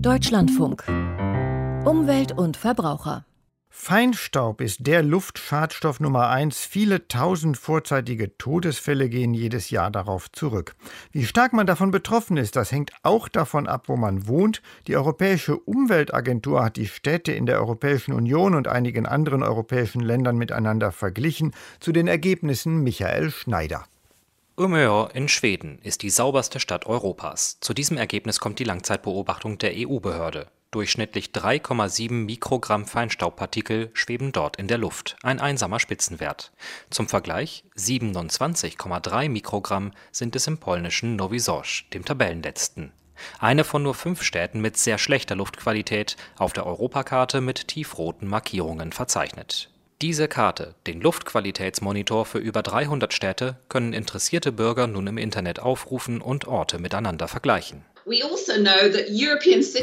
Deutschlandfunk. 0.00 0.84
Umwelt 1.84 2.32
und 2.32 2.56
Verbraucher. 2.56 3.24
Feinstaub 3.68 4.60
ist 4.60 4.86
der 4.86 5.02
Luftschadstoff 5.02 6.00
Nummer 6.00 6.28
eins. 6.28 6.60
Viele 6.60 7.08
tausend 7.08 7.56
vorzeitige 7.56 8.36
Todesfälle 8.38 9.08
gehen 9.08 9.34
jedes 9.34 9.70
Jahr 9.70 9.90
darauf 9.90 10.30
zurück. 10.32 10.74
Wie 11.12 11.24
stark 11.24 11.52
man 11.52 11.66
davon 11.66 11.90
betroffen 11.90 12.36
ist, 12.36 12.56
das 12.56 12.72
hängt 12.72 12.92
auch 13.02 13.28
davon 13.28 13.66
ab, 13.66 13.88
wo 13.88 13.96
man 13.96 14.26
wohnt. 14.26 14.62
Die 14.86 14.96
Europäische 14.96 15.58
Umweltagentur 15.58 16.64
hat 16.64 16.76
die 16.76 16.86
Städte 16.86 17.32
in 17.32 17.46
der 17.46 17.58
Europäischen 17.58 18.12
Union 18.12 18.54
und 18.54 18.68
einigen 18.68 19.06
anderen 19.06 19.42
europäischen 19.42 20.00
Ländern 20.00 20.36
miteinander 20.36 20.92
verglichen. 20.92 21.52
Zu 21.80 21.92
den 21.92 22.08
Ergebnissen 22.08 22.82
Michael 22.82 23.30
Schneider. 23.30 23.84
Umeå 24.56 25.08
in 25.12 25.26
Schweden 25.26 25.80
ist 25.82 26.02
die 26.02 26.10
sauberste 26.10 26.60
Stadt 26.60 26.86
Europas. 26.86 27.58
Zu 27.58 27.74
diesem 27.74 27.96
Ergebnis 27.96 28.38
kommt 28.38 28.60
die 28.60 28.64
Langzeitbeobachtung 28.64 29.58
der 29.58 29.72
EU-Behörde. 29.74 30.46
Durchschnittlich 30.70 31.30
3,7 31.30 32.12
Mikrogramm 32.12 32.86
Feinstaubpartikel 32.86 33.90
schweben 33.94 34.30
dort 34.30 34.54
in 34.54 34.68
der 34.68 34.78
Luft, 34.78 35.16
ein 35.24 35.40
einsamer 35.40 35.80
Spitzenwert. 35.80 36.52
Zum 36.88 37.08
Vergleich 37.08 37.64
27,3 37.76 39.28
Mikrogramm 39.28 39.90
sind 40.12 40.36
es 40.36 40.46
im 40.46 40.58
polnischen 40.58 41.16
Novi 41.16 41.40
Sorge, 41.40 41.82
dem 41.92 42.04
Tabellenletzten. 42.04 42.92
Eine 43.40 43.64
von 43.64 43.82
nur 43.82 43.94
fünf 43.94 44.22
Städten 44.22 44.60
mit 44.60 44.76
sehr 44.76 44.98
schlechter 44.98 45.34
Luftqualität, 45.34 46.16
auf 46.38 46.52
der 46.52 46.66
Europakarte 46.66 47.40
mit 47.40 47.66
tiefroten 47.66 48.28
Markierungen 48.28 48.92
verzeichnet 48.92 49.73
diese 50.04 50.28
Karte, 50.28 50.74
den 50.86 51.00
Luftqualitätsmonitor 51.00 52.26
für 52.26 52.36
über 52.36 52.62
300 52.62 53.14
Städte, 53.14 53.56
können 53.70 53.94
interessierte 53.94 54.52
Bürger 54.52 54.86
nun 54.86 55.06
im 55.06 55.16
Internet 55.16 55.60
aufrufen 55.60 56.20
und 56.20 56.46
Orte 56.46 56.78
miteinander 56.78 57.26
vergleichen. 57.26 57.86
Also 58.04 58.20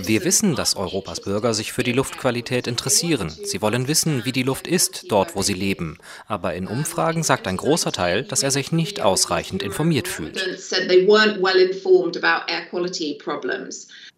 Wir 0.07 0.23
wissen, 0.23 0.55
dass 0.55 0.75
Europas 0.75 1.21
Bürger 1.21 1.55
sich 1.55 1.73
für 1.73 1.81
die 1.81 1.93
Luftqualität 1.93 2.67
interessieren. 2.67 3.31
Sie 3.31 3.63
wollen 3.63 3.87
wissen, 3.87 4.23
wie 4.23 4.31
die 4.31 4.43
Luft 4.43 4.67
ist, 4.67 5.05
dort 5.09 5.35
wo 5.35 5.41
sie 5.41 5.55
leben. 5.55 5.97
Aber 6.27 6.53
in 6.53 6.67
Umfragen 6.67 7.23
sagt 7.23 7.47
ein 7.47 7.57
großer 7.57 7.91
Teil, 7.91 8.23
dass 8.23 8.43
er 8.43 8.51
sich 8.51 8.71
nicht 8.71 9.01
ausreichend 9.01 9.63
informiert 9.63 10.07
fühlt. 10.07 10.39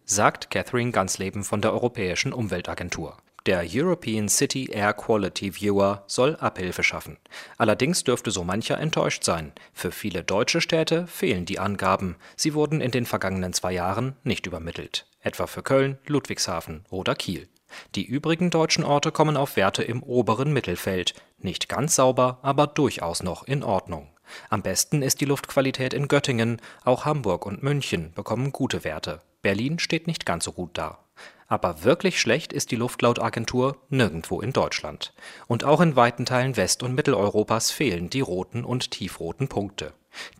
Sagt 0.04 0.50
Catherine 0.50 0.90
Gansleben 0.90 1.44
von 1.44 1.62
der 1.62 1.72
Europäischen 1.72 2.34
Umweltagentur. 2.34 3.16
Der 3.46 3.66
European 3.70 4.30
City 4.30 4.70
Air 4.72 4.94
Quality 4.94 5.60
Viewer 5.60 6.04
soll 6.06 6.34
Abhilfe 6.36 6.82
schaffen. 6.82 7.18
Allerdings 7.58 8.02
dürfte 8.02 8.30
so 8.30 8.42
mancher 8.42 8.78
enttäuscht 8.78 9.22
sein. 9.22 9.52
Für 9.74 9.92
viele 9.92 10.24
deutsche 10.24 10.62
Städte 10.62 11.06
fehlen 11.06 11.44
die 11.44 11.58
Angaben. 11.58 12.16
Sie 12.36 12.54
wurden 12.54 12.80
in 12.80 12.90
den 12.90 13.04
vergangenen 13.04 13.52
zwei 13.52 13.72
Jahren 13.72 14.16
nicht 14.24 14.46
übermittelt. 14.46 15.06
Etwa 15.20 15.46
für 15.46 15.62
Köln, 15.62 15.98
Ludwigshafen 16.06 16.86
oder 16.88 17.14
Kiel. 17.14 17.46
Die 17.94 18.06
übrigen 18.06 18.48
deutschen 18.48 18.82
Orte 18.82 19.12
kommen 19.12 19.36
auf 19.36 19.56
Werte 19.56 19.82
im 19.82 20.02
oberen 20.02 20.54
Mittelfeld. 20.54 21.14
Nicht 21.36 21.68
ganz 21.68 21.96
sauber, 21.96 22.38
aber 22.40 22.66
durchaus 22.66 23.22
noch 23.22 23.46
in 23.46 23.62
Ordnung. 23.62 24.08
Am 24.48 24.62
besten 24.62 25.02
ist 25.02 25.20
die 25.20 25.26
Luftqualität 25.26 25.92
in 25.92 26.08
Göttingen, 26.08 26.62
auch 26.82 27.04
Hamburg 27.04 27.44
und 27.44 27.62
München 27.62 28.12
bekommen 28.14 28.52
gute 28.52 28.84
Werte. 28.84 29.20
Berlin 29.42 29.78
steht 29.78 30.06
nicht 30.06 30.24
ganz 30.24 30.44
so 30.44 30.52
gut 30.52 30.70
da. 30.78 31.03
Aber 31.46 31.84
wirklich 31.84 32.20
schlecht 32.20 32.52
ist 32.52 32.70
die 32.70 32.76
Luftlautagentur 32.76 33.76
nirgendwo 33.88 34.40
in 34.40 34.52
Deutschland. 34.52 35.12
Und 35.46 35.64
auch 35.64 35.80
in 35.80 35.96
weiten 35.96 36.24
Teilen 36.24 36.56
West 36.56 36.82
und 36.82 36.94
Mitteleuropas 36.94 37.70
fehlen 37.70 38.10
die 38.10 38.20
roten 38.20 38.64
und 38.64 38.90
tiefroten 38.90 39.48
Punkte. 39.48 39.92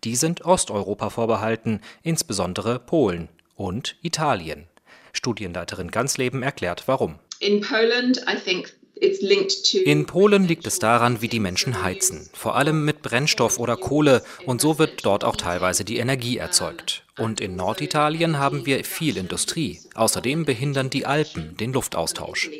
Die 0.05 0.17
sind 0.17 0.45
Osteuropa 0.45 1.11
vorbehalten, 1.11 1.81
insbesondere 2.03 2.79
Polen 2.79 3.29
und 3.55 3.97
Italien. 4.03 4.69
Studienleiterin 5.13 5.91
Ganzleben 5.91 6.43
erklärt 6.43 6.85
warum. 6.87 7.19
In 7.41 7.61
Poland, 7.61 8.25
I 8.29 8.39
think 8.39 8.73
in 8.97 10.07
Polen 10.07 10.47
liegt 10.47 10.67
es 10.67 10.79
daran, 10.79 11.21
wie 11.21 11.29
die 11.29 11.41
Menschen 11.41 11.83
heizen, 11.83 12.31
vor 12.33 12.55
allem 12.55 12.85
mit 12.85 13.03
Brennstoff 13.03 13.59
oder 13.59 13.77
Kohle, 13.77 14.23
und 14.47 14.61
so 14.61 14.79
wird 14.79 15.05
dort 15.05 15.25
auch 15.25 15.37
teilweise 15.37 15.85
die 15.85 15.99
Energie 15.99 16.39
erzeugt. 16.39 17.04
Und 17.19 17.41
in 17.41 17.55
Norditalien 17.55 18.39
haben 18.39 18.67
wir 18.67 18.85
viel 18.85 19.17
Industrie. 19.17 19.81
Außerdem 19.95 20.45
behindern 20.45 20.91
die 20.91 21.07
Alpen 21.07 21.57
den 21.57 21.73
Luftaustausch. 21.73 22.51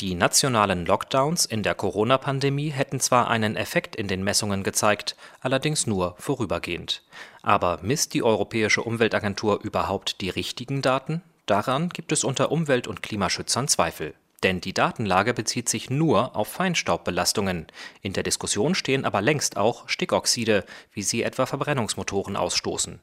Die 0.00 0.14
nationalen 0.14 0.86
Lockdowns 0.86 1.44
in 1.44 1.64
der 1.64 1.74
Corona-Pandemie 1.74 2.68
hätten 2.68 3.00
zwar 3.00 3.28
einen 3.28 3.56
Effekt 3.56 3.96
in 3.96 4.06
den 4.06 4.22
Messungen 4.22 4.62
gezeigt, 4.62 5.16
allerdings 5.40 5.88
nur 5.88 6.14
vorübergehend. 6.18 7.02
Aber 7.42 7.80
misst 7.82 8.14
die 8.14 8.22
Europäische 8.22 8.82
Umweltagentur 8.82 9.60
überhaupt 9.62 10.20
die 10.20 10.30
richtigen 10.30 10.82
Daten? 10.82 11.22
Daran 11.46 11.88
gibt 11.88 12.12
es 12.12 12.22
unter 12.22 12.52
Umwelt 12.52 12.86
und 12.86 13.02
Klimaschützern 13.02 13.66
Zweifel. 13.66 14.14
Denn 14.42 14.60
die 14.60 14.72
Datenlage 14.72 15.34
bezieht 15.34 15.68
sich 15.68 15.90
nur 15.90 16.36
auf 16.36 16.48
Feinstaubbelastungen. 16.48 17.66
In 18.02 18.12
der 18.12 18.22
Diskussion 18.22 18.74
stehen 18.74 19.04
aber 19.04 19.20
längst 19.20 19.56
auch 19.56 19.88
Stickoxide, 19.88 20.64
wie 20.92 21.02
sie 21.02 21.22
etwa 21.22 21.46
Verbrennungsmotoren 21.46 22.36
ausstoßen 22.36 23.00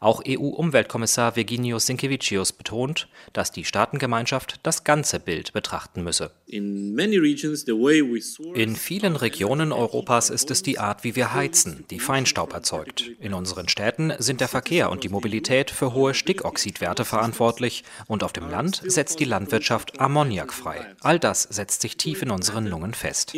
auch 0.00 0.22
EU-Umweltkommissar 0.26 1.36
Virginijus 1.36 1.86
Sinkevicius 1.86 2.52
betont, 2.52 3.08
dass 3.32 3.52
die 3.52 3.64
Staatengemeinschaft 3.64 4.60
das 4.62 4.84
ganze 4.84 5.20
Bild 5.20 5.52
betrachten 5.52 6.02
müsse. 6.02 6.30
In 8.54 8.76
vielen 8.76 9.16
Regionen 9.16 9.72
Europas 9.72 10.30
ist 10.30 10.50
es 10.50 10.62
die 10.62 10.78
Art, 10.78 11.04
wie 11.04 11.16
wir 11.16 11.34
heizen, 11.34 11.84
die 11.90 12.00
Feinstaub 12.00 12.52
erzeugt. 12.52 13.10
In 13.20 13.34
unseren 13.34 13.68
Städten 13.68 14.12
sind 14.18 14.40
der 14.40 14.48
Verkehr 14.48 14.90
und 14.90 15.04
die 15.04 15.08
Mobilität 15.08 15.70
für 15.70 15.94
hohe 15.94 16.14
Stickoxidwerte 16.14 17.04
verantwortlich 17.04 17.84
und 18.06 18.22
auf 18.22 18.32
dem 18.32 18.48
Land 18.48 18.82
setzt 18.84 19.20
die 19.20 19.24
Landwirtschaft 19.24 20.00
Ammoniak 20.00 20.52
frei. 20.52 20.86
All 21.00 21.18
das 21.18 21.42
setzt 21.42 21.82
sich 21.82 21.96
tief 21.96 22.22
in 22.22 22.30
unseren 22.30 22.66
Lungen 22.66 22.94
fest. 22.94 23.32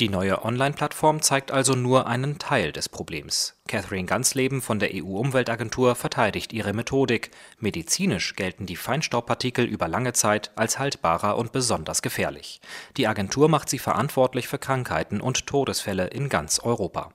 Die 0.00 0.08
neue 0.08 0.44
Online-Plattform 0.44 1.22
zeigt 1.22 1.52
also 1.52 1.76
nur 1.76 2.08
einen 2.08 2.40
Teil 2.40 2.72
des 2.72 2.88
Problems. 2.88 3.54
Catherine 3.66 4.04
Gansleben 4.04 4.60
von 4.60 4.78
der 4.78 4.90
EU-Umweltagentur 4.92 5.94
verteidigt 5.94 6.52
ihre 6.52 6.74
Methodik. 6.74 7.30
Medizinisch 7.58 8.36
gelten 8.36 8.66
die 8.66 8.76
Feinstaubpartikel 8.76 9.64
über 9.64 9.88
lange 9.88 10.12
Zeit 10.12 10.50
als 10.54 10.78
haltbarer 10.78 11.38
und 11.38 11.50
besonders 11.50 12.02
gefährlich. 12.02 12.60
Die 12.98 13.06
Agentur 13.06 13.48
macht 13.48 13.70
sie 13.70 13.78
verantwortlich 13.78 14.48
für 14.48 14.58
Krankheiten 14.58 15.22
und 15.22 15.46
Todesfälle 15.46 16.08
in 16.08 16.28
ganz 16.28 16.60
Europa. 16.60 17.14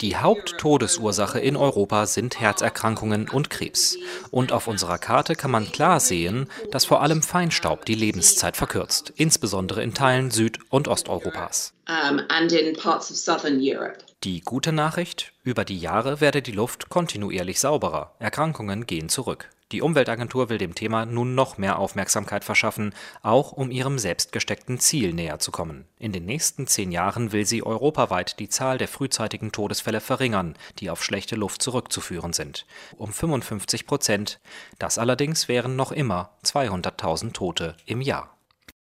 Die 0.00 0.16
Haupttodesursache 0.16 1.38
in 1.38 1.56
Europa 1.56 2.06
sind 2.06 2.40
Herzerkrankungen 2.40 3.28
und 3.28 3.48
Krebs. 3.48 3.96
Und 4.32 4.50
auf 4.50 4.66
unserer 4.66 4.98
Karte 4.98 5.36
kann 5.36 5.52
man 5.52 5.70
klar 5.70 6.00
sehen, 6.00 6.48
dass 6.72 6.84
vor 6.84 7.00
allem 7.00 7.22
Feinstaub 7.22 7.84
die 7.84 7.94
Lebenszeit 7.94 8.56
verkürzt, 8.56 9.12
insbesondere 9.14 9.84
in 9.84 9.94
Teilen 9.94 10.32
Süd- 10.32 10.58
und 10.68 10.88
Osteuropas 10.88 11.74
um, 11.90 12.20
and 12.28 12.52
in 12.52 12.76
parts 12.76 13.10
of 13.10 13.16
southern 13.16 13.58
Europe. 13.60 13.98
Die 14.22 14.40
gute 14.40 14.72
Nachricht, 14.72 15.32
über 15.42 15.64
die 15.64 15.78
Jahre 15.78 16.20
werde 16.20 16.42
die 16.42 16.52
Luft 16.52 16.88
kontinuierlich 16.90 17.58
sauberer, 17.58 18.14
Erkrankungen 18.18 18.86
gehen 18.86 19.08
zurück. 19.08 19.48
Die 19.72 19.82
Umweltagentur 19.82 20.48
will 20.48 20.58
dem 20.58 20.74
Thema 20.74 21.06
nun 21.06 21.36
noch 21.36 21.56
mehr 21.56 21.78
Aufmerksamkeit 21.78 22.44
verschaffen, 22.44 22.92
auch 23.22 23.52
um 23.52 23.70
ihrem 23.70 24.00
selbst 24.00 24.32
gesteckten 24.32 24.80
Ziel 24.80 25.12
näher 25.14 25.38
zu 25.38 25.52
kommen. 25.52 25.84
In 25.98 26.12
den 26.12 26.26
nächsten 26.26 26.66
zehn 26.66 26.90
Jahren 26.90 27.30
will 27.30 27.46
sie 27.46 27.62
europaweit 27.62 28.40
die 28.40 28.48
Zahl 28.48 28.78
der 28.78 28.88
frühzeitigen 28.88 29.52
Todesfälle 29.52 30.00
verringern, 30.00 30.56
die 30.80 30.90
auf 30.90 31.04
schlechte 31.04 31.36
Luft 31.36 31.62
zurückzuführen 31.62 32.32
sind, 32.32 32.66
um 32.96 33.12
55 33.12 33.86
Prozent. 33.86 34.40
Das 34.80 34.98
allerdings 34.98 35.46
wären 35.46 35.76
noch 35.76 35.92
immer 35.92 36.30
200.000 36.44 37.32
Tote 37.32 37.76
im 37.86 38.00
Jahr. 38.00 38.36